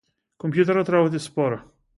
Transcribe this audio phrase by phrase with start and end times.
[0.43, 1.65] Компјутерот работи споро.